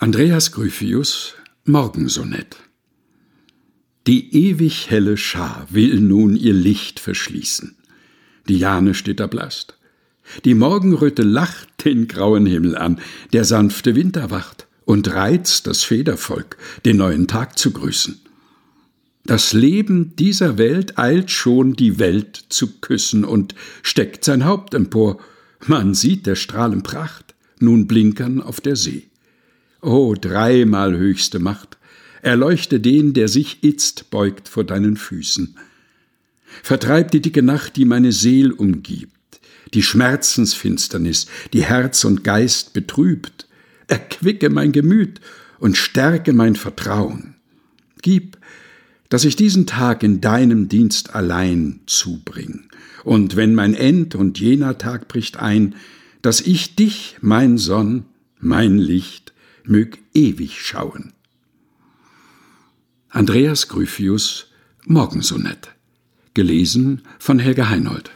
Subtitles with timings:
[0.00, 2.56] Andreas Gryphius Morgensonett
[4.06, 7.74] Die ewig helle Schar will nun ihr Licht verschließen.
[8.48, 9.76] Die Jane steht erblasst.
[10.44, 13.00] Die Morgenröte lacht den grauen Himmel an,
[13.32, 18.20] der sanfte Winter wacht und reizt das Federvolk, den neuen Tag zu grüßen.
[19.24, 25.18] Das Leben dieser Welt eilt schon, die Welt zu küssen und steckt sein Haupt empor.
[25.66, 29.07] Man sieht der Strahlen Pracht nun blinkern auf der See.
[29.80, 31.78] O dreimal höchste Macht,
[32.22, 35.56] erleuchte den, der sich itzt beugt vor deinen Füßen.
[36.62, 39.40] Vertreib die dicke Nacht, die meine Seel umgibt,
[39.74, 43.46] die Schmerzensfinsternis, die Herz und Geist betrübt.
[43.86, 45.20] Erquicke mein Gemüt
[45.58, 47.36] und stärke mein Vertrauen.
[48.02, 48.38] Gib,
[49.08, 52.68] dass ich diesen Tag in deinem Dienst allein zubring.
[53.04, 55.74] Und wenn mein End und jener Tag bricht ein,
[56.20, 58.04] dass ich dich, mein Sonn,
[58.40, 59.32] mein Licht,
[59.64, 61.12] mög ewig schauen.
[63.08, 64.52] Andreas Gryphius
[64.84, 65.70] Morgensonett
[66.34, 68.10] gelesen von Helga Heinold